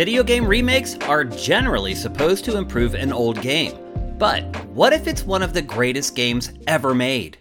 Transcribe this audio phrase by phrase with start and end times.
[0.00, 3.78] Video game remakes are generally supposed to improve an old game.
[4.18, 7.38] But what if it's one of the greatest games ever made?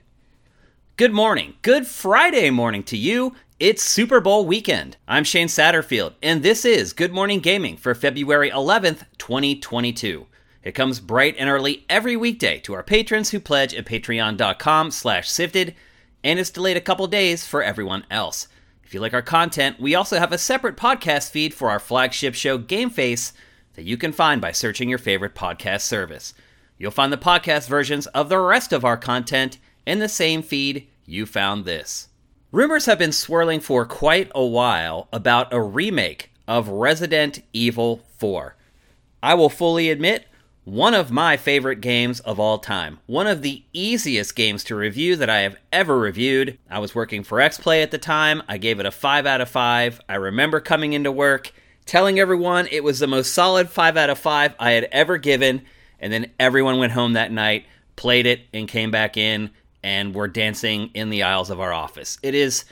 [0.95, 3.35] Good morning, good Friday morning to you.
[3.59, 4.95] It's Super Bowl weekend.
[5.05, 10.27] I'm Shane Satterfield, and this is Good Morning Gaming for February 11th, 2022.
[10.61, 15.29] It comes bright and early every weekday to our patrons who pledge at patreon.com slash
[15.29, 15.73] sifted,
[16.23, 18.47] and it's delayed a couple days for everyone else.
[18.83, 22.35] If you like our content, we also have a separate podcast feed for our flagship
[22.35, 23.33] show, Game Face,
[23.75, 26.33] that you can find by searching your favorite podcast service.
[26.77, 30.87] You'll find the podcast versions of the rest of our content in the same feed
[31.05, 32.09] you found this.
[32.51, 38.55] Rumors have been swirling for quite a while about a remake of Resident Evil 4.
[39.21, 40.25] I will fully admit,
[40.69, 42.99] one of my favorite games of all time.
[43.07, 46.59] One of the easiest games to review that I have ever reviewed.
[46.69, 48.43] I was working for XPlay at the time.
[48.47, 49.99] I gave it a 5 out of 5.
[50.07, 51.51] I remember coming into work,
[51.87, 55.63] telling everyone it was the most solid 5 out of 5 I had ever given,
[55.99, 59.49] and then everyone went home that night, played it, and came back in
[59.81, 62.19] and were dancing in the aisles of our office.
[62.21, 62.63] It is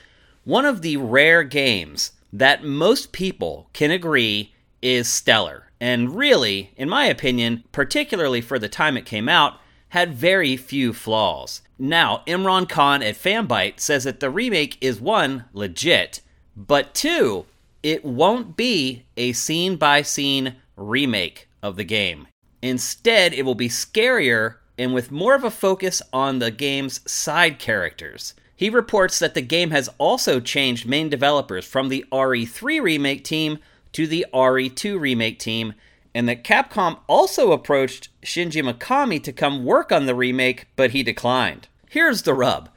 [0.44, 6.90] one of the rare games that most people can agree is stellar and really, in
[6.90, 11.62] my opinion, particularly for the time it came out, had very few flaws.
[11.80, 16.22] Now, Imran Khan at Fanbyte says that the remake is one, legit,
[16.56, 17.46] but two,
[17.84, 22.28] it won't be a scene by scene remake of the game.
[22.62, 27.60] Instead, it will be scarier and with more of a focus on the game's side
[27.60, 28.34] characters.
[28.56, 33.60] He reports that the game has also changed main developers from the RE3 remake team
[33.94, 35.74] to the RE2 remake team,
[36.14, 41.04] and that Capcom also approached Shinji Mikami to come work on the remake, but he
[41.04, 41.68] declined.
[41.90, 42.70] Here's the rub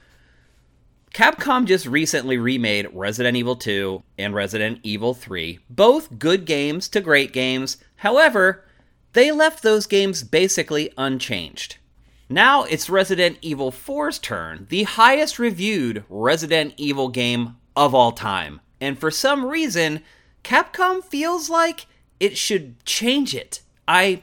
[1.15, 7.01] Capcom just recently remade Resident Evil 2 and Resident Evil 3, both good games to
[7.01, 7.79] great games.
[7.97, 8.65] However,
[9.13, 11.79] they left those games basically unchanged.
[12.29, 18.61] Now it's Resident Evil 4's turn, the highest reviewed Resident Evil game of all time.
[18.81, 20.03] And for some reason,
[20.45, 21.87] Capcom feels like
[22.19, 23.61] it should change it.
[23.87, 24.23] I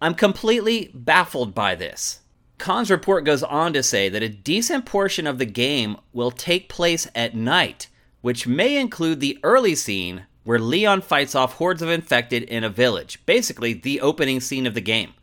[0.00, 2.20] I'm completely baffled by this.
[2.58, 6.68] Khan's report goes on to say that a decent portion of the game will take
[6.68, 7.88] place at night,
[8.20, 12.68] which may include the early scene where Leon fights off hordes of infected in a
[12.68, 15.14] village, basically the opening scene of the game.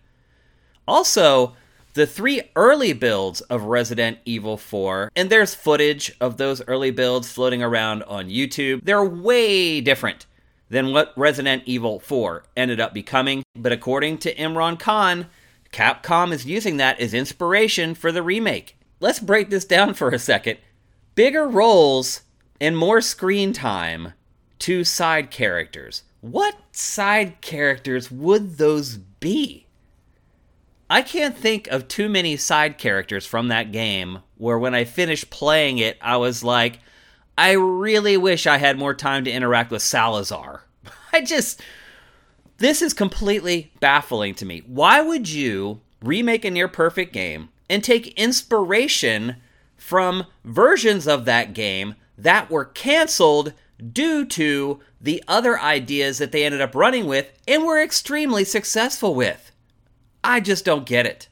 [0.87, 1.55] Also,
[1.93, 7.31] the three early builds of Resident Evil 4, and there's footage of those early builds
[7.31, 10.25] floating around on YouTube, they're way different
[10.69, 13.43] than what Resident Evil 4 ended up becoming.
[13.55, 15.27] But according to Imran Khan,
[15.71, 18.77] Capcom is using that as inspiration for the remake.
[18.99, 20.57] Let's break this down for a second.
[21.15, 22.21] Bigger roles
[22.61, 24.13] and more screen time
[24.59, 26.03] to side characters.
[26.21, 29.67] What side characters would those be?
[30.89, 35.29] I can't think of too many side characters from that game where when I finished
[35.29, 36.79] playing it, I was like,
[37.39, 40.63] I really wish I had more time to interact with Salazar.
[41.13, 41.61] I just.
[42.57, 44.63] This is completely baffling to me.
[44.67, 49.37] Why would you remake a near perfect game and take inspiration
[49.77, 53.53] from versions of that game that were canceled
[53.93, 59.15] due to the other ideas that they ended up running with and were extremely successful
[59.15, 59.53] with?
[60.25, 61.28] I just don't get it.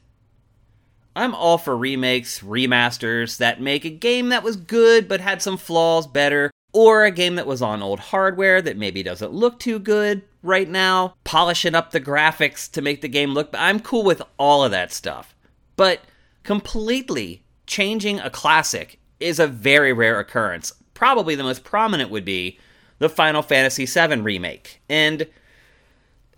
[1.18, 5.56] I'm all for remakes, remasters that make a game that was good but had some
[5.56, 9.80] flaws better, or a game that was on old hardware that maybe doesn't look too
[9.80, 13.48] good right now, polishing up the graphics to make the game look.
[13.52, 15.34] I'm cool with all of that stuff.
[15.74, 16.02] But
[16.44, 20.72] completely changing a classic is a very rare occurrence.
[20.94, 22.60] Probably the most prominent would be
[22.98, 24.80] the Final Fantasy VII remake.
[24.88, 25.26] And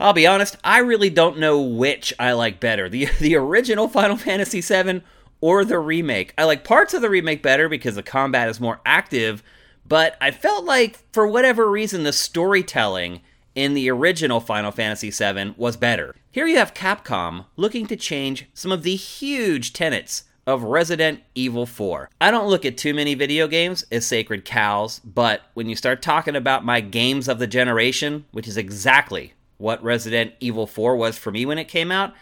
[0.00, 4.16] I'll be honest, I really don't know which I like better the, the original Final
[4.16, 5.02] Fantasy VII
[5.42, 6.32] or the remake.
[6.38, 9.42] I like parts of the remake better because the combat is more active,
[9.86, 13.20] but I felt like, for whatever reason, the storytelling
[13.54, 16.14] in the original Final Fantasy VII was better.
[16.30, 21.66] Here you have Capcom looking to change some of the huge tenets of Resident Evil
[21.66, 22.08] 4.
[22.20, 26.00] I don't look at too many video games as sacred cows, but when you start
[26.00, 31.18] talking about my games of the generation, which is exactly what Resident Evil 4 was
[31.18, 32.14] for me when it came out,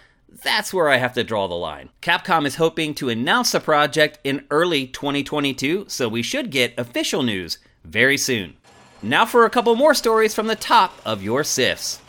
[0.43, 1.88] that's where I have to draw the line.
[2.02, 7.23] Capcom is hoping to announce the project in early 2022, so we should get official
[7.23, 8.56] news very soon.
[9.02, 12.00] Now for a couple more stories from the top of your SIFs.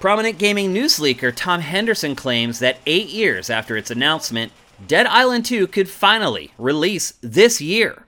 [0.00, 4.52] Prominent gaming news leaker Tom Henderson claims that eight years after its announcement,
[4.86, 8.06] Dead Island 2 could finally release this year.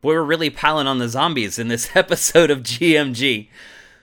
[0.00, 3.48] Boy, we're really piling on the zombies in this episode of GMG.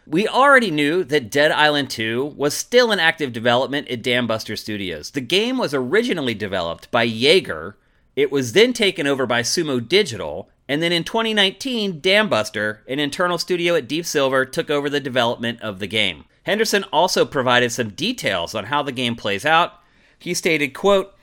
[0.07, 5.09] We already knew that Dead Island 2 was still in active development at Dambuster Studios.
[5.11, 7.75] The game was originally developed by Yager,
[8.15, 13.37] it was then taken over by Sumo Digital, and then in 2019, Dambuster, an internal
[13.37, 16.25] studio at Deep Silver, took over the development of the game.
[16.43, 19.73] Henderson also provided some details on how the game plays out.
[20.17, 21.13] He stated, quote,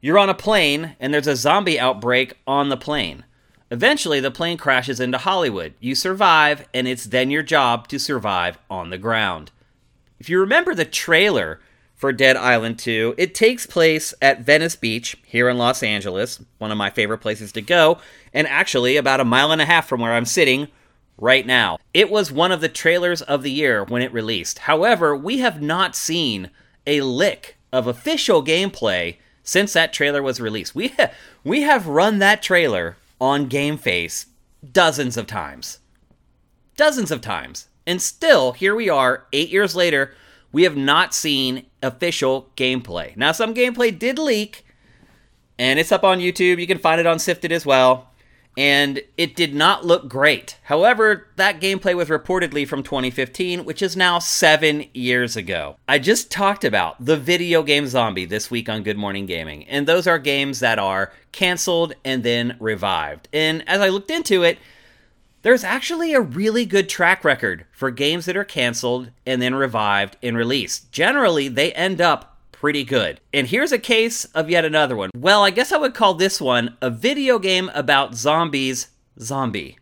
[0.00, 3.24] You're on a plane and there's a zombie outbreak on the plane.
[3.70, 5.74] Eventually, the plane crashes into Hollywood.
[5.78, 9.50] You survive, and it's then your job to survive on the ground.
[10.18, 11.60] If you remember the trailer
[11.94, 16.72] for Dead Island 2, it takes place at Venice Beach here in Los Angeles, one
[16.72, 17.98] of my favorite places to go,
[18.32, 20.68] and actually about a mile and a half from where I'm sitting
[21.18, 21.78] right now.
[21.92, 24.60] It was one of the trailers of the year when it released.
[24.60, 26.50] However, we have not seen
[26.86, 30.74] a lick of official gameplay since that trailer was released.
[30.74, 31.10] We ha-
[31.44, 34.26] we have run that trailer on GameFace
[34.72, 35.78] dozens of times.
[36.76, 37.68] Dozens of times.
[37.86, 40.14] And still, here we are, eight years later,
[40.52, 43.16] we have not seen official gameplay.
[43.16, 44.64] Now, some gameplay did leak,
[45.58, 46.60] and it's up on YouTube.
[46.60, 48.08] You can find it on Sifted as well
[48.56, 50.58] and it did not look great.
[50.64, 55.76] However, that gameplay was reportedly from 2015, which is now seven years ago.
[55.86, 59.86] I just talked about the video game zombie this week on Good Morning Gaming, and
[59.86, 63.28] those are games that are canceled and then revived.
[63.32, 64.58] And as I looked into it,
[65.42, 70.16] there's actually a really good track record for games that are canceled and then revived
[70.22, 70.90] and released.
[70.90, 73.20] Generally, they end up pretty good.
[73.32, 75.10] And here's a case of yet another one.
[75.16, 78.88] Well, I guess I would call this one a video game about zombies
[79.20, 79.78] zombie.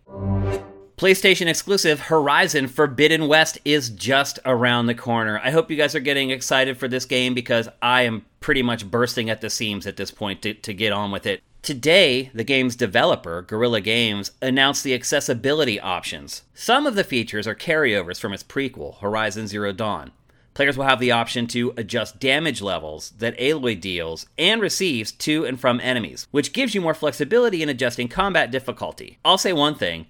[0.99, 5.41] PlayStation exclusive Horizon Forbidden West is just around the corner.
[5.43, 8.91] I hope you guys are getting excited for this game because I am pretty much
[8.91, 11.43] bursting at the seams at this point to, to get on with it.
[11.63, 16.43] Today, the game's developer, Guerrilla Games, announced the accessibility options.
[16.55, 20.13] Some of the features are carryovers from its prequel, Horizon Zero Dawn.
[20.57, 25.45] Players will have the option to adjust damage levels that Aloy deals and receives to
[25.45, 29.19] and from enemies, which gives you more flexibility in adjusting combat difficulty.
[29.23, 30.07] I'll say one thing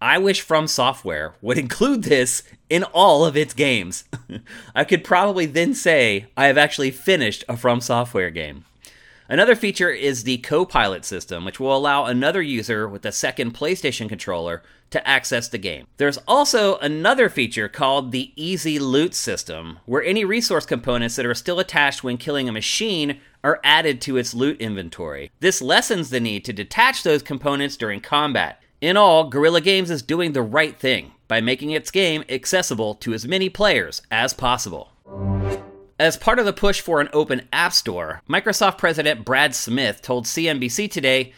[0.00, 4.04] I wish From Software would include this in all of its games.
[4.74, 8.66] I could probably then say I have actually finished a From Software game.
[9.28, 13.52] Another feature is the co pilot system, which will allow another user with a second
[13.52, 15.86] PlayStation controller to access the game.
[15.96, 21.34] There's also another feature called the Easy Loot system, where any resource components that are
[21.34, 25.30] still attached when killing a machine are added to its loot inventory.
[25.40, 28.62] This lessens the need to detach those components during combat.
[28.80, 33.12] In all, Guerrilla Games is doing the right thing by making its game accessible to
[33.12, 34.92] as many players as possible.
[36.00, 40.26] As part of the push for an open app store, Microsoft President Brad Smith told
[40.26, 41.32] CNBC today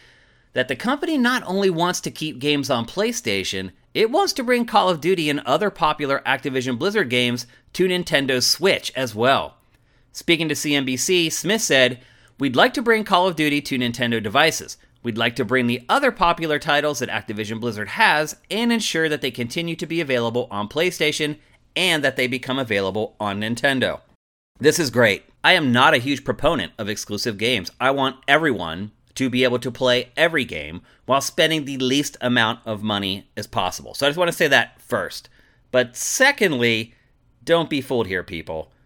[0.53, 4.65] that the company not only wants to keep games on PlayStation, it wants to bring
[4.65, 9.55] Call of Duty and other popular Activision Blizzard games to Nintendo's Switch as well.
[10.11, 11.99] Speaking to CNBC, Smith said,
[12.39, 14.77] We'd like to bring Call of Duty to Nintendo devices.
[15.03, 19.21] We'd like to bring the other popular titles that Activision Blizzard has and ensure that
[19.21, 21.37] they continue to be available on PlayStation
[21.75, 24.01] and that they become available on Nintendo.
[24.59, 25.23] This is great.
[25.43, 27.71] I am not a huge proponent of exclusive games.
[27.79, 28.91] I want everyone
[29.21, 33.45] to be able to play every game while spending the least amount of money as
[33.45, 33.93] possible.
[33.93, 35.29] So I just want to say that first.
[35.69, 36.95] But secondly,
[37.43, 38.71] don't be fooled here, people.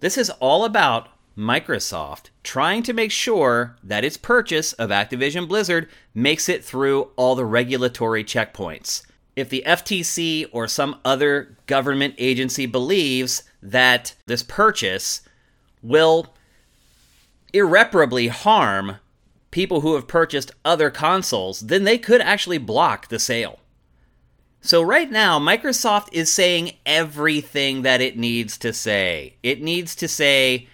[0.00, 1.08] This is all about
[1.38, 7.34] Microsoft trying to make sure that its purchase of Activision Blizzard makes it through all
[7.34, 9.02] the regulatory checkpoints.
[9.34, 15.22] If the FTC or some other government agency believes that this purchase
[15.82, 16.34] will
[17.56, 18.96] irreparably harm
[19.50, 23.58] people who have purchased other consoles, then they could actually block the sale.
[24.60, 29.36] So, right now, Microsoft is saying everything that it needs to say.
[29.42, 30.68] It needs to say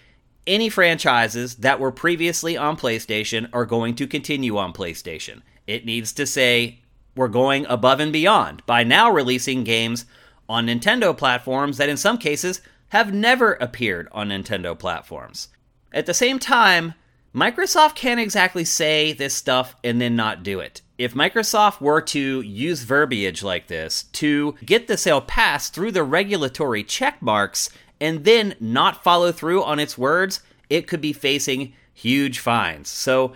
[0.47, 5.41] any franchises that were previously on PlayStation are going to continue on PlayStation.
[5.67, 6.79] It needs to say
[7.15, 10.05] we're going above and beyond by now releasing games
[10.49, 15.49] on Nintendo platforms that, in some cases, have never appeared on Nintendo platforms.
[15.93, 16.95] At the same time,
[17.35, 20.81] Microsoft can't exactly say this stuff and then not do it.
[20.97, 26.03] If Microsoft were to use verbiage like this to get the sale passed through the
[26.03, 27.69] regulatory check marks
[27.99, 32.89] and then not follow through on its words, it could be facing huge fines.
[32.89, 33.33] So,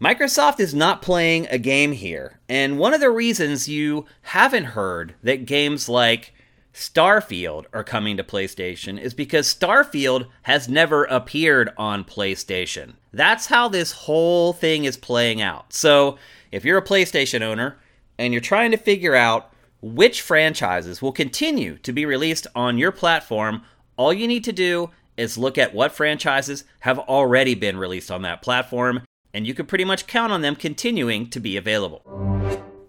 [0.00, 2.38] Microsoft is not playing a game here.
[2.48, 6.34] And one of the reasons you haven't heard that games like
[6.76, 12.96] Starfield are coming to PlayStation is because Starfield has never appeared on PlayStation.
[13.14, 15.72] That's how this whole thing is playing out.
[15.72, 16.18] So,
[16.52, 17.78] if you're a PlayStation owner
[18.18, 22.92] and you're trying to figure out which franchises will continue to be released on your
[22.92, 23.62] platform,
[23.96, 28.20] all you need to do is look at what franchises have already been released on
[28.20, 29.00] that platform,
[29.32, 32.35] and you can pretty much count on them continuing to be available.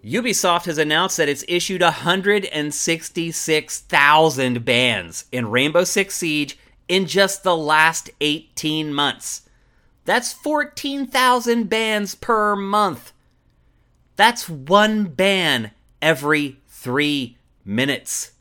[0.08, 7.56] Ubisoft has announced that it's issued 166,000 bans in Rainbow Six Siege in just the
[7.56, 9.42] last 18 months.
[10.06, 13.12] That's 14,000 bans per month.
[14.16, 18.32] That's one ban every three minutes.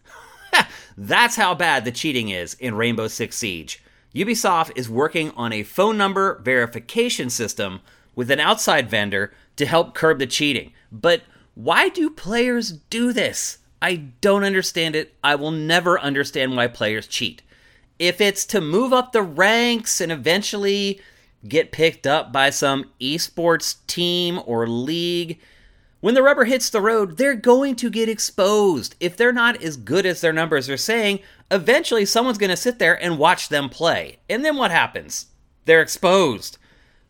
[0.98, 3.84] That's how bad the cheating is in Rainbow Six Siege.
[4.16, 7.82] Ubisoft is working on a phone number verification system
[8.16, 10.72] with an outside vendor to help curb the cheating.
[10.92, 11.24] But
[11.58, 13.58] why do players do this?
[13.82, 15.16] I don't understand it.
[15.24, 17.42] I will never understand why players cheat.
[17.98, 21.02] If it's to move up the ranks and eventually
[21.48, 25.40] get picked up by some esports team or league,
[26.00, 28.94] when the rubber hits the road, they're going to get exposed.
[29.00, 32.78] If they're not as good as their numbers are saying, eventually someone's going to sit
[32.78, 34.20] there and watch them play.
[34.30, 35.26] And then what happens?
[35.66, 36.60] They're exposed.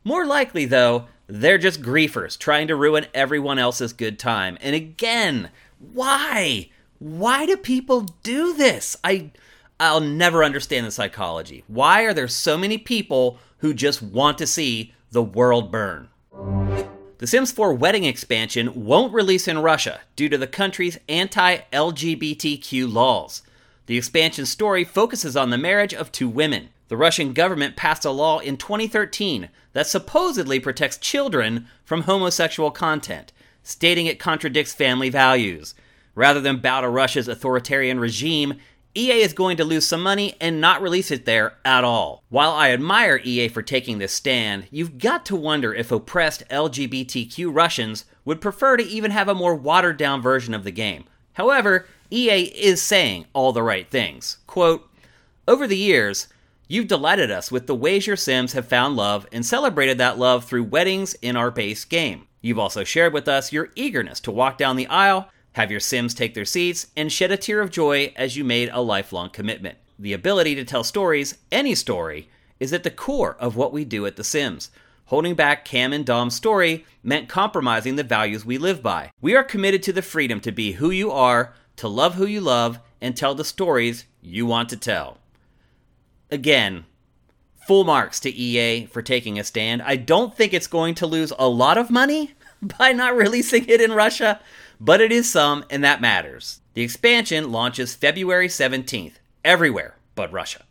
[0.05, 4.57] More likely, though, they're just griefers trying to ruin everyone else's good time.
[4.61, 6.69] And again, why?
[6.99, 8.97] Why do people do this?
[9.03, 9.31] I
[9.79, 11.63] I'll never understand the psychology.
[11.67, 16.09] Why are there so many people who just want to see the world burn?
[17.19, 22.91] The Sims 4 wedding expansion won't release in Russia due to the country's anti LGBTQ
[22.91, 23.43] laws.
[23.85, 26.69] The expansion story focuses on the marriage of two women.
[26.87, 33.33] The Russian government passed a law in 2013 that supposedly protects children from homosexual content,
[33.61, 35.75] stating it contradicts family values.
[36.15, 38.55] Rather than bow to Russia's authoritarian regime,
[38.95, 42.23] EA is going to lose some money and not release it there at all.
[42.29, 47.53] While I admire EA for taking this stand, you've got to wonder if oppressed LGBTQ
[47.53, 51.03] Russians would prefer to even have a more watered down version of the game.
[51.33, 54.39] However, EA is saying all the right things.
[54.47, 54.89] Quote,
[55.47, 56.27] Over the years,
[56.69, 60.43] You've delighted us with the ways your Sims have found love and celebrated that love
[60.43, 62.27] through weddings in our base game.
[62.41, 66.13] You've also shared with us your eagerness to walk down the aisle, have your Sims
[66.13, 69.77] take their seats, and shed a tear of joy as you made a lifelong commitment.
[69.97, 72.27] The ability to tell stories, any story,
[72.59, 74.69] is at the core of what we do at The Sims.
[75.05, 79.11] Holding back Cam and Dom's story meant compromising the values we live by.
[79.21, 82.41] We are committed to the freedom to be who you are, to love who you
[82.41, 85.19] love, and tell the stories you want to tell
[86.31, 86.85] again,
[87.67, 89.81] full marks to EA for taking a stand.
[89.81, 93.81] I don't think it's going to lose a lot of money by not releasing it
[93.81, 94.39] in Russia,
[94.79, 96.61] but it is some, and that matters.
[96.73, 100.63] The expansion launches February 17th, everywhere but Russia.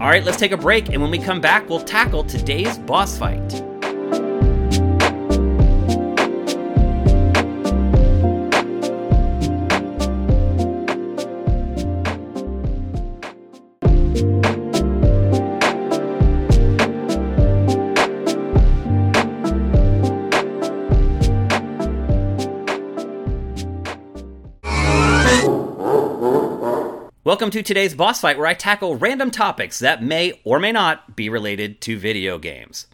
[0.00, 3.16] All right, let's take a break, and when we come back, we'll tackle today's boss
[3.16, 3.62] fight.
[27.42, 31.16] Welcome to today's boss fight where I tackle random topics that may or may not
[31.16, 32.86] be related to video games.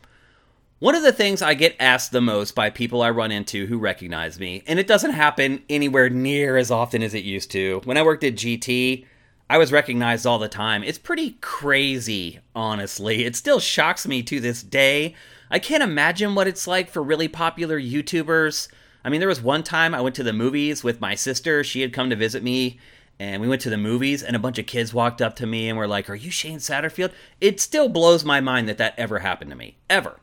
[0.78, 3.76] One of the things I get asked the most by people I run into who
[3.76, 7.82] recognize me, and it doesn't happen anywhere near as often as it used to.
[7.84, 9.04] When I worked at GT,
[9.50, 10.82] I was recognized all the time.
[10.82, 13.26] It's pretty crazy, honestly.
[13.26, 15.14] It still shocks me to this day.
[15.50, 18.68] I can't imagine what it's like for really popular YouTubers.
[19.04, 21.62] I mean, there was one time I went to the movies with my sister.
[21.62, 22.80] She had come to visit me,
[23.20, 25.68] and we went to the movies and a bunch of kids walked up to me
[25.68, 27.12] and were like are you shane satterfield?
[27.40, 30.20] It still blows my mind that that ever happened to me ever.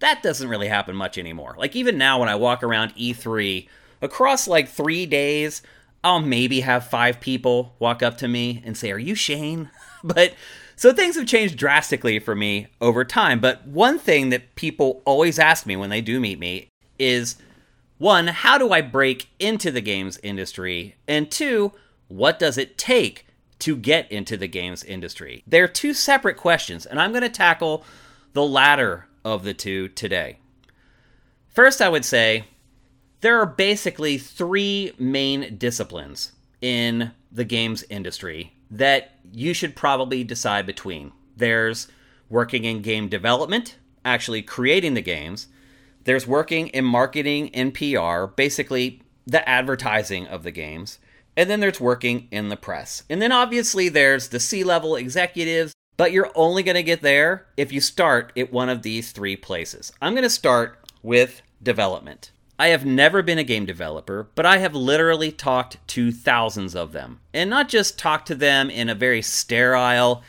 [0.00, 1.54] That doesn't really happen much anymore.
[1.58, 3.68] Like even now when i walk around e3
[4.02, 5.62] across like three days
[6.02, 9.70] i'll maybe have five people walk up to me and say are you shane?
[10.06, 10.34] But
[10.76, 13.40] so things have changed drastically for me over time.
[13.40, 17.36] But one thing that people always ask me when they do meet me is
[17.96, 20.96] one how do i break into the games industry?
[21.08, 21.72] And two
[22.08, 23.26] what does it take
[23.60, 25.42] to get into the games industry?
[25.46, 27.84] They're two separate questions, and I'm going to tackle
[28.32, 30.38] the latter of the two today.
[31.48, 32.44] First, I would say
[33.20, 40.66] there are basically three main disciplines in the games industry that you should probably decide
[40.66, 41.12] between.
[41.36, 41.88] There's
[42.28, 45.46] working in game development, actually creating the games.
[46.04, 50.98] there's working in marketing and PR, basically the advertising of the games.
[51.36, 53.02] And then there's working in the press.
[53.10, 57.46] And then obviously there's the C level executives, but you're only going to get there
[57.56, 59.92] if you start at one of these three places.
[60.00, 62.30] I'm going to start with development.
[62.58, 66.92] I have never been a game developer, but I have literally talked to thousands of
[66.92, 67.20] them.
[67.32, 70.22] And not just talked to them in a very sterile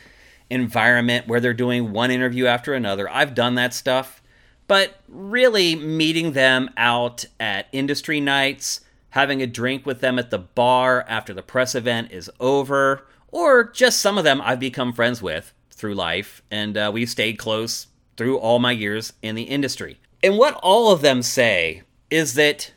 [0.50, 3.09] environment where they're doing one interview after another.
[3.09, 4.24] I've done that stuff.
[4.67, 8.81] But really meeting them out at industry nights,
[9.15, 13.63] having a drink with them at the bar after the press event is over, or
[13.63, 17.88] just some of them I've become friends with through life, and uh, we've stayed close
[18.17, 20.01] through all my years in the industry.
[20.22, 22.74] And what all of them say is that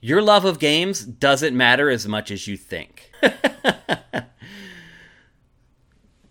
[0.00, 3.10] your love of games doesn't matter as much as you think.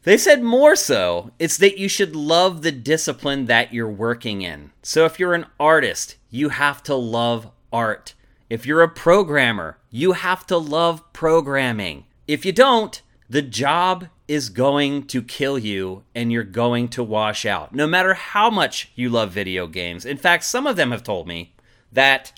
[0.03, 4.71] they said more so, it's that you should love the discipline that you're working in.
[4.81, 8.13] So if you're an artist, you have to love art.
[8.53, 12.05] If you're a programmer, you have to love programming.
[12.27, 17.47] If you don't, the job is going to kill you and you're going to wash
[17.47, 20.05] out, no matter how much you love video games.
[20.05, 21.55] In fact, some of them have told me
[21.91, 22.31] that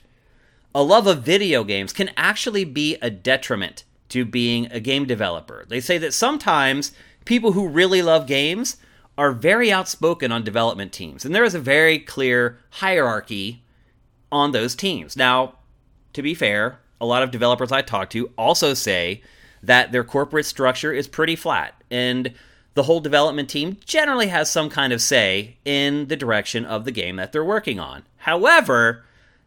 [0.74, 5.66] a love of video games can actually be a detriment to being a game developer.
[5.68, 6.94] They say that sometimes
[7.26, 8.78] people who really love games
[9.18, 13.66] are very outspoken on development teams, and there is a very clear hierarchy
[14.32, 15.18] on those teams.
[15.18, 15.56] Now,
[16.16, 19.22] to be fair, a lot of developers I talk to also say
[19.64, 22.34] that their corporate structure is pretty flat and
[22.76, 26.92] the whole development team generally has some kind of say in the direction of the
[26.92, 28.04] game that they're working on.
[28.18, 29.06] However,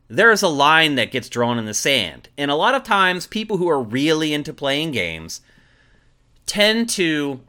[0.09, 3.59] there's a line that gets drawn in the sand, and a lot of times people
[3.59, 5.43] who are really into playing games
[6.47, 7.41] tend to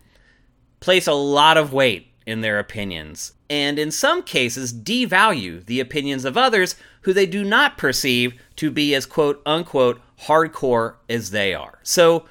[0.82, 6.26] place a lot of weight in their opinions, and in some cases devalue the opinions
[6.26, 11.54] of others who they do not perceive to be as quote unquote hardcore as they
[11.54, 11.80] are.
[11.84, 12.26] So,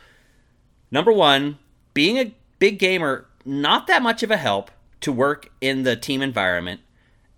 [0.90, 1.58] number one,
[1.94, 6.22] being a big gamer, not that much of a help to work in the team
[6.22, 6.80] environment.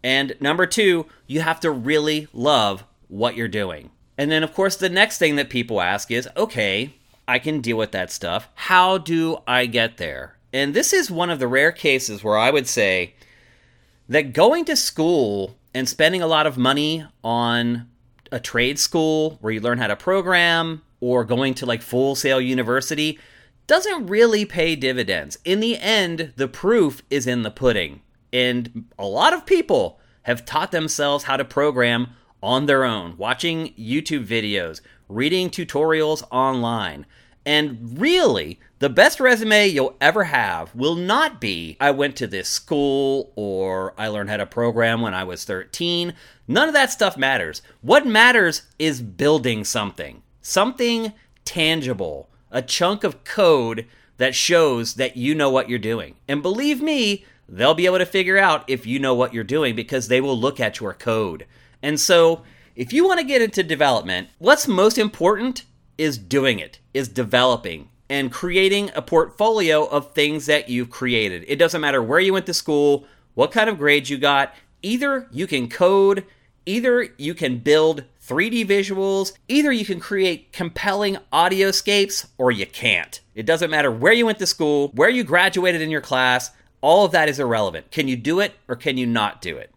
[0.03, 3.91] And number two, you have to really love what you're doing.
[4.17, 6.95] And then, of course, the next thing that people ask is okay,
[7.29, 8.49] I can deal with that stuff.
[8.55, 10.37] How do I get there?
[10.53, 13.15] And this is one of the rare cases where I would say
[14.09, 17.89] that going to school and spending a lot of money on
[18.33, 22.41] a trade school where you learn how to program or going to like Full Sail
[22.41, 23.19] University
[23.67, 25.39] doesn't really pay dividends.
[25.45, 28.03] In the end, the proof is in the pudding.
[28.33, 32.09] And a lot of people have taught themselves how to program
[32.43, 37.07] on their own, watching YouTube videos, reading tutorials online.
[37.51, 42.49] And really, the best resume you'll ever have will not be I went to this
[42.49, 46.15] school or I learned how to program when I was 13.
[46.47, 47.61] None of that stuff matters.
[47.81, 51.13] What matters is building something, something
[51.45, 56.15] tangible, a chunk of code that shows that you know what you're doing.
[56.29, 59.75] And believe me, they'll be able to figure out if you know what you're doing
[59.75, 61.47] because they will look at your code.
[61.83, 62.43] And so,
[62.77, 65.65] if you want to get into development, what's most important
[66.01, 71.45] is doing it, is developing and creating a portfolio of things that you've created.
[71.47, 75.29] It doesn't matter where you went to school, what kind of grades you got, either
[75.31, 76.25] you can code,
[76.67, 79.33] either you can build 3D visuals.
[79.49, 83.21] Either you can create compelling audioscapes or you can't.
[83.35, 87.05] It doesn't matter where you went to school, where you graduated in your class, all
[87.05, 87.91] of that is irrelevant.
[87.91, 89.75] Can you do it or can you not do it?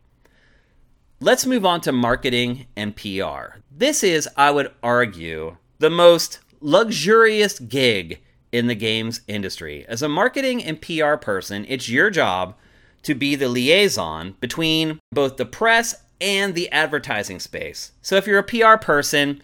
[1.19, 3.57] Let's move on to marketing and PR.
[3.71, 8.21] This is, I would argue, the most luxurious gig
[8.53, 9.85] in the games industry.
[9.89, 12.55] As a marketing and PR person, it's your job
[13.01, 17.91] to be the liaison between both the press and the advertising space.
[18.01, 19.41] So if you're a PR person,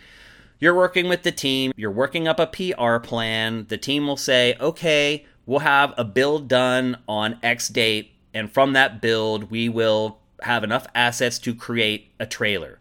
[0.59, 3.65] you're working with the team, you're working up a PR plan.
[3.67, 8.71] The team will say, okay, we'll have a build done on X date, and from
[8.71, 12.79] that build, we will have enough assets to create a trailer.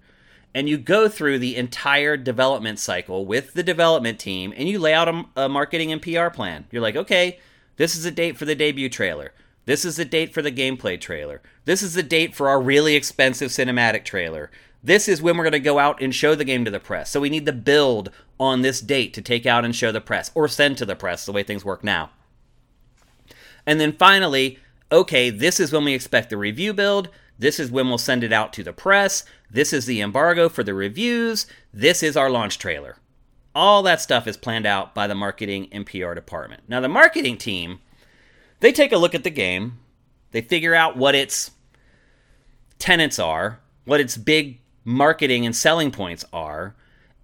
[0.54, 4.94] And you go through the entire development cycle with the development team and you lay
[4.94, 6.66] out a, a marketing and PR plan.
[6.70, 7.38] You're like, okay,
[7.76, 9.32] this is a date for the debut trailer.
[9.66, 11.42] This is the date for the gameplay trailer.
[11.64, 14.50] This is the date for our really expensive cinematic trailer.
[14.82, 17.10] This is when we're going to go out and show the game to the press.
[17.10, 20.30] So we need the build on this date to take out and show the press
[20.34, 22.10] or send to the press, the way things work now.
[23.66, 24.58] And then finally,
[24.90, 27.10] okay, this is when we expect the review build.
[27.38, 29.24] This is when we'll send it out to the press.
[29.50, 31.46] This is the embargo for the reviews.
[31.72, 32.96] This is our launch trailer.
[33.54, 36.64] All that stuff is planned out by the marketing and PR department.
[36.68, 37.80] Now, the marketing team
[38.60, 39.78] they take a look at the game,
[40.32, 41.52] they figure out what its
[42.78, 46.74] tenants are, what its big marketing and selling points are,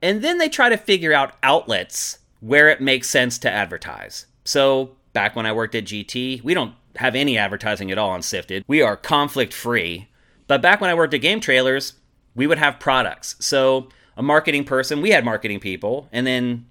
[0.01, 4.27] and then they try to figure out outlets where it makes sense to advertise.
[4.45, 8.23] So, back when I worked at GT, we don't have any advertising at all on
[8.23, 8.65] Sifted.
[8.67, 10.09] We are conflict free.
[10.47, 11.95] But back when I worked at Game Trailers,
[12.35, 13.37] we would have products.
[13.41, 16.67] So, a marketing person, we had marketing people, and then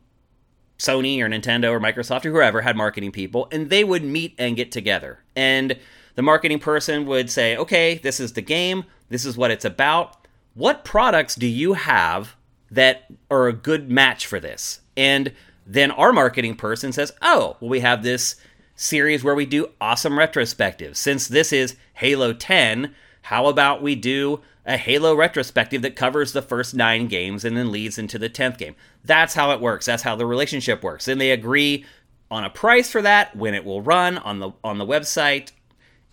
[0.77, 4.55] Sony or Nintendo or Microsoft or whoever had marketing people, and they would meet and
[4.55, 5.19] get together.
[5.35, 5.77] And
[6.15, 10.27] the marketing person would say, okay, this is the game, this is what it's about.
[10.53, 12.35] What products do you have
[12.71, 14.81] that are a good match for this?
[14.95, 15.31] And
[15.65, 18.35] then our marketing person says, oh, well, we have this
[18.75, 20.97] series where we do awesome retrospectives.
[20.97, 26.41] Since this is Halo 10, how about we do a Halo retrospective that covers the
[26.41, 28.75] first nine games and then leads into the 10th game?
[29.03, 29.85] That's how it works.
[29.85, 31.07] That's how the relationship works.
[31.07, 31.85] And they agree
[32.31, 35.51] on a price for that, when it will run on the on the website,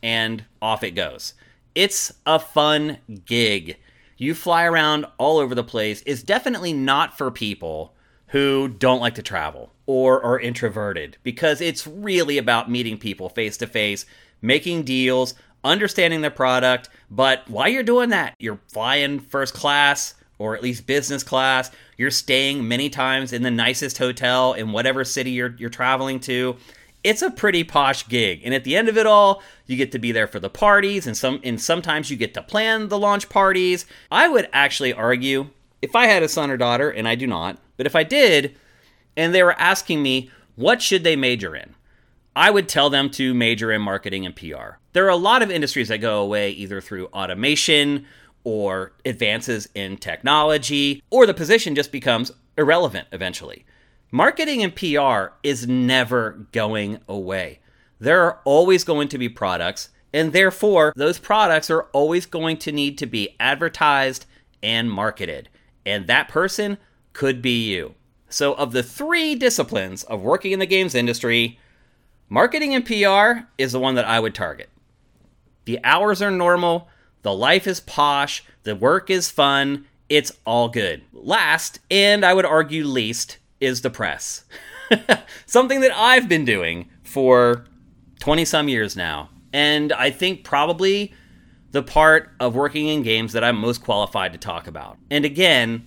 [0.03, 1.33] and off it goes.
[1.75, 3.79] It's a fun gig.
[4.19, 6.03] You fly around all over the place.
[6.05, 7.95] It's definitely not for people
[8.31, 13.57] who don't like to travel or are introverted because it's really about meeting people face
[13.57, 14.07] to face,
[14.41, 16.89] making deals, understanding the product.
[17.11, 21.71] But while you're doing that, you're flying first class or at least business class.
[21.97, 26.57] You're staying many times in the nicest hotel in whatever city you're, you're traveling to.
[27.03, 29.99] It's a pretty posh gig, and at the end of it all, you get to
[29.99, 33.31] be there for the parties, and some and sometimes you get to plan the launch
[33.31, 33.87] parties.
[34.11, 35.49] I would actually argue,
[35.81, 38.55] if I had a son or daughter, and I do not, but if I did,
[39.17, 41.75] and they were asking me what should they major in,
[42.37, 44.77] I would tell them to major in marketing and PR.
[44.93, 48.05] There are a lot of industries that go away either through automation
[48.45, 53.65] or advances in technology, or the position just becomes irrelevant eventually.
[54.11, 57.61] Marketing and PR is never going away.
[57.99, 62.73] There are always going to be products, and therefore, those products are always going to
[62.73, 64.27] need to be advertised
[64.63, 65.49] and marketed.
[65.87, 66.77] And that person
[67.13, 67.95] could be you.
[68.29, 71.59] So, of the three disciplines of working in the games industry,
[72.33, 74.69] Marketing and PR is the one that I would target.
[75.65, 76.89] The hours are normal,
[77.23, 81.03] the life is posh, the work is fun, it's all good.
[81.13, 84.45] Last, and I would argue least, is the press.
[85.47, 87.65] Something that I've been doing for
[88.21, 89.31] 20 some years now.
[89.53, 91.13] And I think probably
[91.73, 94.99] the part of working in games that I'm most qualified to talk about.
[95.11, 95.85] And again,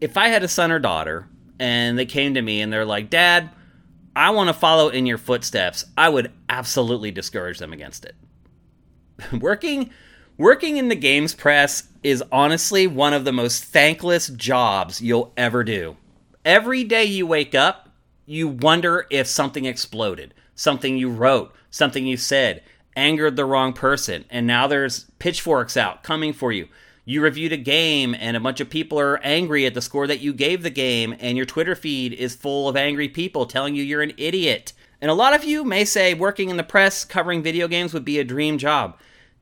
[0.00, 3.10] if I had a son or daughter and they came to me and they're like,
[3.10, 3.50] Dad,
[4.14, 8.14] I want to follow in your footsteps, I would absolutely discourage them against it.
[9.40, 9.90] working
[10.36, 15.64] working in the games press is honestly one of the most thankless jobs you'll ever
[15.64, 15.96] do.
[16.44, 17.88] Every day you wake up,
[18.24, 22.62] you wonder if something exploded, something you wrote, something you said
[22.96, 26.68] angered the wrong person, and now there's pitchforks out coming for you
[27.08, 30.20] you reviewed a game and a bunch of people are angry at the score that
[30.20, 33.82] you gave the game, and your Twitter feed is full of angry people telling you
[33.82, 34.74] you're an idiot.
[35.00, 38.04] And a lot of you may say working in the press covering video games would
[38.04, 38.98] be a dream job.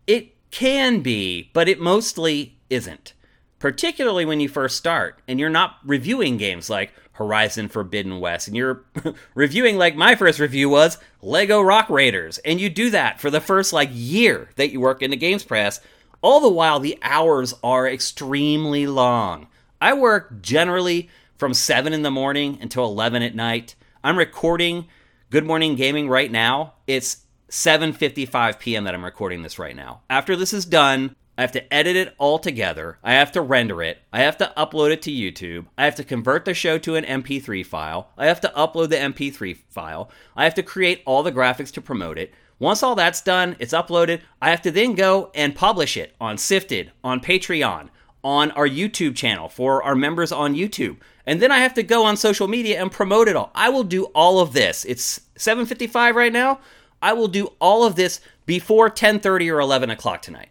[0.06, 3.14] It can be, but it mostly isn't.
[3.58, 8.56] Particularly when you first start and you're not reviewing games like Horizon Forbidden West and
[8.56, 8.84] you're
[9.34, 13.40] reviewing like my first review was Lego Rock Raiders and you do that for the
[13.40, 15.80] first like year that you work in the games press
[16.22, 19.48] all the while, the hours are extremely long.
[19.80, 23.74] I work generally from 7 in the morning until 11 at night.
[24.02, 24.88] I'm recording
[25.30, 26.74] Good Morning Gaming right now.
[26.86, 27.18] It's
[27.50, 28.84] 7:55 p.m.
[28.84, 30.02] that I'm recording this right now.
[30.10, 32.98] After this is done, I have to edit it all together.
[33.04, 33.98] I have to render it.
[34.12, 35.66] I have to upload it to YouTube.
[35.76, 38.10] I have to convert the show to an MP3 file.
[38.16, 40.10] I have to upload the MP3 file.
[40.34, 42.32] I have to create all the graphics to promote it.
[42.58, 44.20] Once all that's done, it's uploaded.
[44.40, 47.90] I have to then go and publish it on Sifted, on Patreon,
[48.24, 50.96] on our YouTube channel for our members on YouTube.
[51.26, 53.50] And then I have to go on social media and promote it all.
[53.54, 54.84] I will do all of this.
[54.84, 56.60] It's 7:55 right now.
[57.02, 60.50] I will do all of this before 10:30 or 11 o'clock tonight.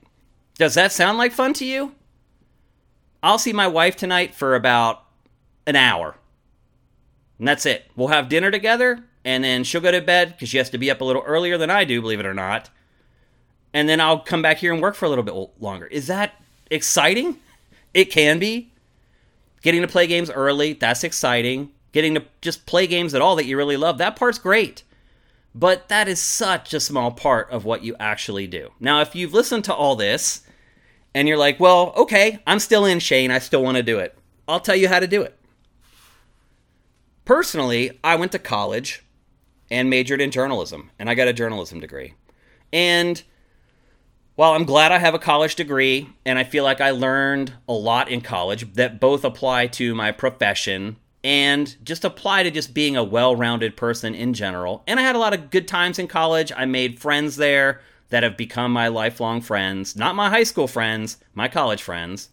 [0.58, 1.96] Does that sound like fun to you?
[3.24, 5.04] I'll see my wife tonight for about
[5.66, 6.18] an hour.
[7.40, 7.90] And that's it.
[7.96, 10.92] We'll have dinner together and then she'll go to bed because she has to be
[10.92, 12.70] up a little earlier than I do, believe it or not.
[13.74, 15.88] And then I'll come back here and work for a little bit longer.
[15.88, 17.40] Is that exciting?
[17.94, 18.72] It can be.
[19.64, 21.72] Getting to play games early, that's exciting.
[21.92, 24.84] Getting to just play games at all that you really love, that part's great.
[25.56, 28.72] But that is such a small part of what you actually do.
[28.80, 30.42] Now, if you've listened to all this
[31.16, 34.16] and you're like, well, okay, I'm still in Shane, I still want to do it,
[34.48, 35.36] I'll tell you how to do it.
[37.24, 39.05] Personally, I went to college
[39.72, 42.14] and majored in journalism, and I got a journalism degree.
[42.72, 43.24] And
[44.36, 47.74] While I'm glad I have a college degree and I feel like I learned a
[47.74, 52.98] lot in college that both apply to my profession and just apply to just being
[52.98, 54.84] a well rounded person in general.
[54.88, 56.52] And I had a lot of good times in college.
[56.56, 59.96] I made friends there that have become my lifelong friends.
[59.96, 62.30] Not my high school friends, my college friends.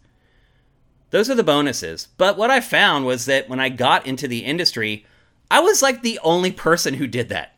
[1.10, 2.08] Those are the bonuses.
[2.18, 5.06] But what I found was that when I got into the industry,
[5.52, 7.54] I was like the only person who did that.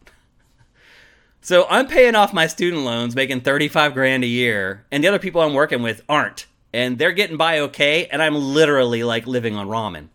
[1.41, 5.21] So I'm paying off my student loans, making 35 grand a year, and the other
[5.21, 6.47] people I'm working with aren't.
[6.73, 10.09] And they're getting by okay, and I'm literally like living on ramen.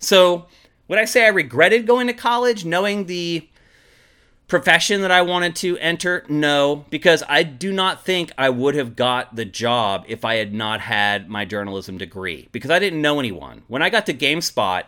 [0.00, 0.48] So
[0.88, 3.48] would I say I regretted going to college, knowing the
[4.48, 6.24] profession that I wanted to enter?
[6.28, 10.52] No, because I do not think I would have got the job if I had
[10.52, 13.62] not had my journalism degree, because I didn't know anyone.
[13.68, 14.82] When I got to GameSpot,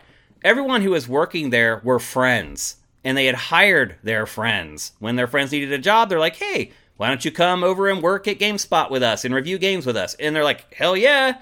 [0.45, 4.93] everyone who was working there were friends and they had hired their friends.
[4.99, 8.03] When their friends needed a job, they're like, hey, why don't you come over and
[8.03, 10.15] work at GameSpot with us and review games with us?
[10.15, 11.39] And they're like, hell yeah.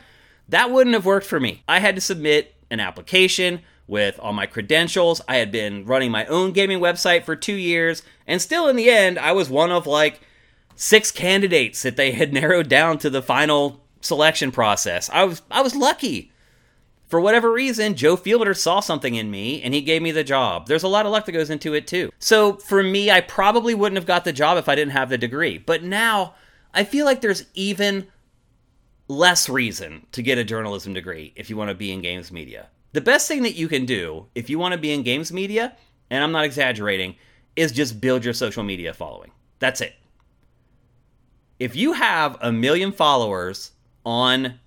[0.49, 1.63] That wouldn't have worked for me.
[1.69, 5.21] I had to submit an application with all my credentials.
[5.29, 8.89] I had been running my own gaming website for two years, and still in the
[8.89, 10.21] end, I was one of like
[10.77, 15.11] six candidates that they had narrowed down to the final selection process.
[15.13, 16.33] I was I was lucky
[17.11, 20.69] for whatever reason, Joe Fielder saw something in me and he gave me the job.
[20.69, 22.13] There's a lot of luck that goes into it too.
[22.21, 25.19] So for me, I probably wouldn't have got the job if I didn't have the
[25.19, 25.59] degree.
[25.59, 26.35] But now
[26.73, 28.07] I feel like there's even
[29.09, 32.69] less reason to get a journalism degree if you want to be in games media.
[32.93, 35.77] The best thing that you can do if you want to be in games media,
[36.11, 37.17] and I'm not exaggerating,
[37.57, 39.33] is just build your social media following.
[39.59, 39.95] That's it.
[41.59, 43.73] If you have a million followers
[44.07, 44.61] on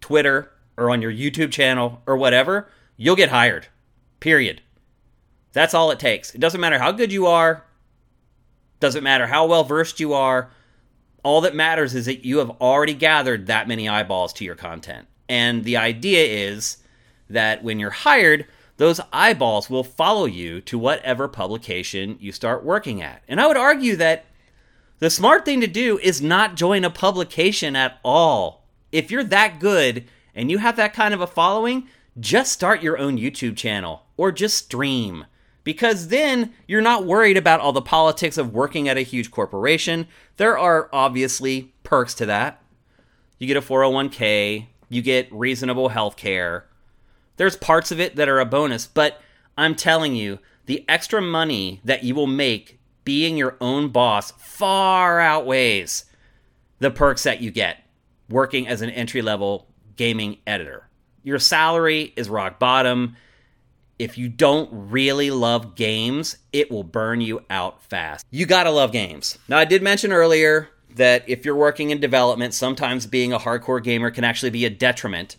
[0.00, 3.68] Twitter, or on your YouTube channel or whatever, you'll get hired.
[4.18, 4.62] Period.
[5.52, 6.34] That's all it takes.
[6.34, 7.64] It doesn't matter how good you are,
[8.80, 10.50] doesn't matter how well versed you are.
[11.22, 15.06] All that matters is that you have already gathered that many eyeballs to your content.
[15.28, 16.78] And the idea is
[17.28, 18.46] that when you're hired,
[18.78, 23.22] those eyeballs will follow you to whatever publication you start working at.
[23.28, 24.24] And I would argue that
[24.98, 28.64] the smart thing to do is not join a publication at all.
[28.90, 31.88] If you're that good, and you have that kind of a following,
[32.18, 35.26] just start your own YouTube channel or just stream.
[35.62, 40.08] Because then you're not worried about all the politics of working at a huge corporation.
[40.36, 42.62] There are obviously perks to that.
[43.38, 46.66] You get a 401k, you get reasonable health care.
[47.36, 49.20] There's parts of it that are a bonus, but
[49.56, 55.20] I'm telling you, the extra money that you will make being your own boss far
[55.20, 56.04] outweighs
[56.78, 57.78] the perks that you get
[58.28, 59.66] working as an entry level
[59.96, 60.88] gaming editor.
[61.22, 63.16] Your salary is rock bottom.
[63.98, 68.24] If you don't really love games, it will burn you out fast.
[68.30, 69.38] You gotta love games.
[69.48, 73.82] Now, I did mention earlier that if you're working in development, sometimes being a hardcore
[73.82, 75.36] gamer can actually be a detriment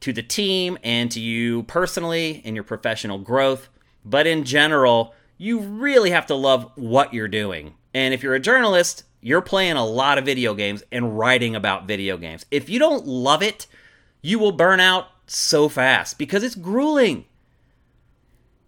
[0.00, 3.68] to the team and to you personally in your professional growth.
[4.04, 7.74] But in general, you really have to love what you're doing.
[7.94, 11.86] And if you're a journalist, you're playing a lot of video games and writing about
[11.86, 12.46] video games.
[12.50, 13.66] If you don't love it,
[14.22, 17.24] you will burn out so fast because it's grueling.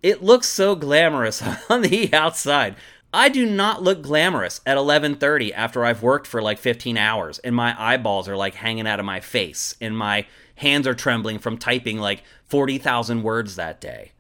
[0.03, 2.77] It looks so glamorous on the outside.
[3.13, 7.55] I do not look glamorous at 11:30 after I've worked for like 15 hours and
[7.55, 11.57] my eyeballs are like hanging out of my face and my hands are trembling from
[11.57, 14.13] typing like 40,000 words that day.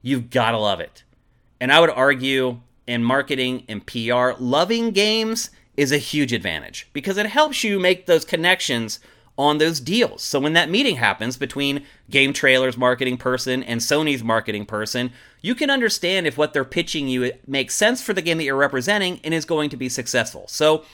[0.00, 1.02] You've got to love it.
[1.60, 7.16] And I would argue in marketing and PR, loving games is a huge advantage because
[7.16, 9.00] it helps you make those connections
[9.38, 10.22] on those deals.
[10.22, 15.54] So when that meeting happens between Game Trailer's marketing person and Sony's marketing person, you
[15.54, 19.20] can understand if what they're pitching you makes sense for the game that you're representing
[19.24, 20.44] and is going to be successful.
[20.48, 20.84] So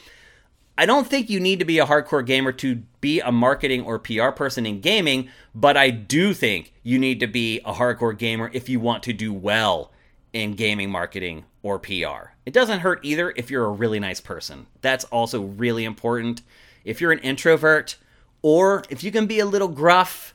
[0.76, 3.98] I don't think you need to be a hardcore gamer to be a marketing or
[3.98, 8.48] PR person in gaming, but I do think you need to be a hardcore gamer
[8.52, 9.90] if you want to do well
[10.32, 12.33] in gaming marketing or PR.
[12.46, 14.66] It doesn't hurt either if you're a really nice person.
[14.81, 16.40] That's also really important.
[16.83, 17.96] If you're an introvert,
[18.40, 20.35] or if you can be a little gruff,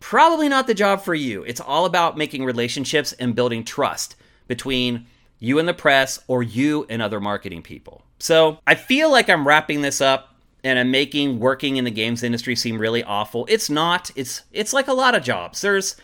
[0.00, 1.44] probably not the job for you.
[1.44, 4.16] It's all about making relationships and building trust
[4.48, 5.06] between
[5.38, 8.02] you and the press or you and other marketing people.
[8.18, 10.34] So I feel like I'm wrapping this up
[10.64, 13.46] and I'm making working in the games industry seem really awful.
[13.48, 14.10] It's not.
[14.16, 15.60] It's it's like a lot of jobs.
[15.60, 15.94] There's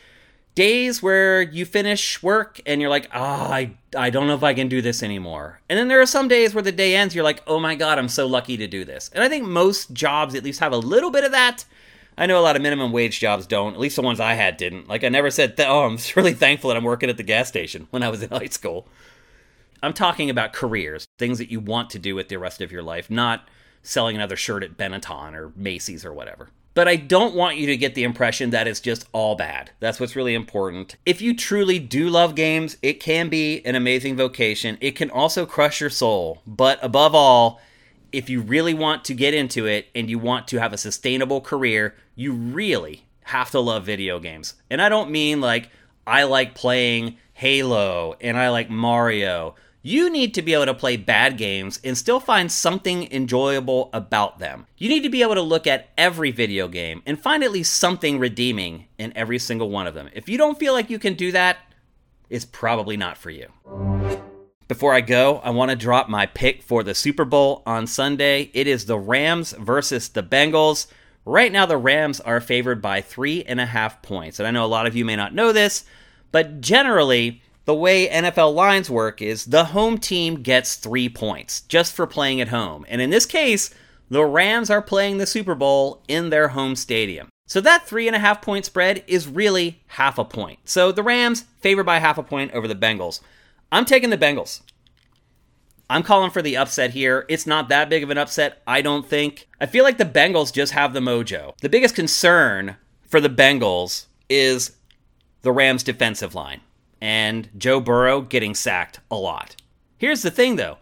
[0.54, 4.54] days where you finish work and you're like, oh, I, I don't know if I
[4.54, 5.60] can do this anymore.
[5.68, 7.98] And then there are some days where the day ends, you're like, oh my God,
[7.98, 9.10] I'm so lucky to do this.
[9.14, 11.64] And I think most jobs at least have a little bit of that.
[12.18, 13.74] I know a lot of minimum wage jobs don't.
[13.74, 14.88] At least the ones I had didn't.
[14.88, 17.48] Like I never said, th- "Oh, I'm really thankful that I'm working at the gas
[17.48, 18.86] station" when I was in high school.
[19.82, 22.82] I'm talking about careers, things that you want to do with the rest of your
[22.82, 23.48] life, not
[23.82, 26.50] selling another shirt at Benetton or Macy's or whatever.
[26.72, 29.70] But I don't want you to get the impression that it's just all bad.
[29.80, 30.96] That's what's really important.
[31.04, 34.78] If you truly do love games, it can be an amazing vocation.
[34.80, 36.42] It can also crush your soul.
[36.46, 37.60] But above all,
[38.12, 41.40] if you really want to get into it and you want to have a sustainable
[41.40, 44.54] career, you really have to love video games.
[44.70, 45.70] And I don't mean like
[46.06, 50.96] I like playing Halo and I like Mario you need to be able to play
[50.96, 54.66] bad games and still find something enjoyable about them.
[54.76, 57.74] You need to be able to look at every video game and find at least
[57.74, 60.10] something redeeming in every single one of them.
[60.12, 61.58] If you don't feel like you can do that,
[62.28, 63.48] it's probably not for you.
[64.68, 68.50] Before I go, I want to drop my pick for the Super Bowl on Sunday.
[68.54, 70.86] It is the Rams versus the Bengals.
[71.24, 74.38] Right now, the Rams are favored by three and a half points.
[74.38, 75.84] And I know a lot of you may not know this,
[76.30, 81.92] but generally, the way NFL lines work is the home team gets three points just
[81.94, 82.84] for playing at home.
[82.88, 83.72] And in this case,
[84.08, 87.28] the Rams are playing the Super Bowl in their home stadium.
[87.46, 90.58] So that three and a half point spread is really half a point.
[90.64, 93.20] So the Rams favored by half a point over the Bengals.
[93.70, 94.62] I'm taking the Bengals.
[95.88, 97.24] I'm calling for the upset here.
[97.28, 99.48] It's not that big of an upset, I don't think.
[99.60, 101.56] I feel like the Bengals just have the mojo.
[101.58, 104.72] The biggest concern for the Bengals is
[105.42, 106.62] the Rams' defensive line
[107.00, 109.56] and Joe Burrow getting sacked a lot.
[109.98, 110.78] Here's the thing though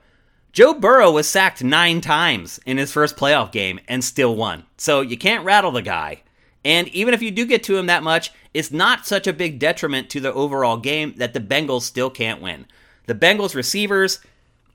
[0.52, 4.64] Joe Burrow was sacked nine times in his first playoff game and still won.
[4.76, 6.22] So you can't rattle the guy.
[6.64, 9.59] And even if you do get to him that much, it's not such a big
[9.59, 12.66] detriment to the overall game that the Bengals still can't win.
[13.07, 14.20] The Bengals receivers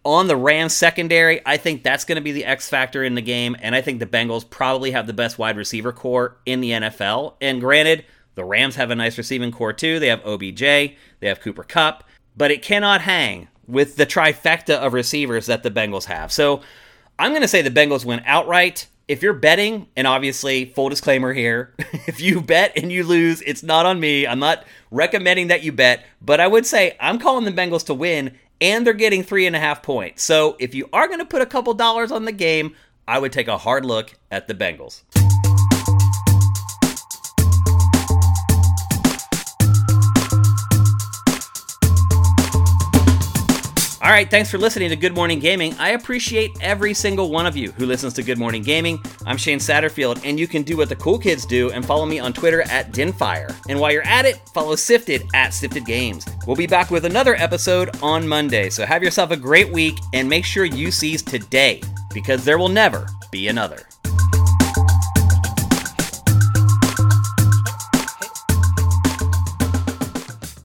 [0.05, 3.21] on the Rams secondary, I think that's going to be the X factor in the
[3.21, 3.55] game.
[3.59, 7.35] And I think the Bengals probably have the best wide receiver corps in the NFL.
[7.41, 9.99] And granted, the Rams have a nice receiving corps too.
[9.99, 12.03] They have OBJ, they have Cooper Kupp,
[12.35, 16.31] but it cannot hang with the trifecta of receivers that the Bengals have.
[16.31, 16.61] So
[17.19, 18.87] I'm going to say the Bengals win outright.
[19.07, 21.73] If you're betting, and obviously, full disclaimer here,
[22.07, 24.25] if you bet and you lose, it's not on me.
[24.25, 27.93] I'm not recommending that you bet, but I would say I'm calling the Bengals to
[27.93, 30.23] win, and they're getting three and a half points.
[30.23, 32.75] So if you are going to put a couple dollars on the game,
[33.07, 35.03] I would take a hard look at the Bengals.
[44.03, 45.73] All right, thanks for listening to Good Morning Gaming.
[45.79, 49.01] I appreciate every single one of you who listens to Good Morning Gaming.
[49.25, 52.19] I'm Shane Satterfield, and you can do what the cool kids do and follow me
[52.19, 53.55] on Twitter at Dinfire.
[53.69, 56.25] And while you're at it, follow Sifted at Sifted Games.
[56.45, 60.27] We'll be back with another episode on Monday, so have yourself a great week and
[60.27, 61.81] make sure you seize today
[62.13, 63.87] because there will never be another.